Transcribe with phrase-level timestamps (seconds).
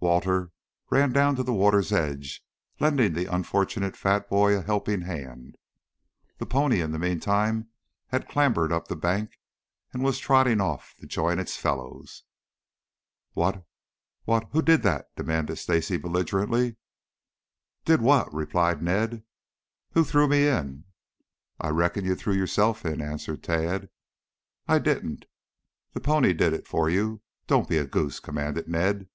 [0.00, 0.52] Walter
[0.90, 2.44] ran down to the water's edge,
[2.78, 5.56] lending the unfortunate fat boy a helping hand.
[6.38, 7.70] The pony in the meantime
[8.06, 9.40] had clambered up the bank
[9.92, 12.22] and was trotting off to join its fellows.
[13.32, 13.66] "What
[14.24, 16.76] what who did that?" demanded Stacy belligerently.
[17.84, 19.24] "Did what?" replied Ned.
[19.94, 20.84] "Who threw me in?"
[21.60, 23.90] "I reckon you threw yourself in," answered Tad.
[24.68, 25.24] "I didn't."
[25.92, 27.20] "The pony did it for you.
[27.48, 29.08] Don't be a goose," commanded Ned.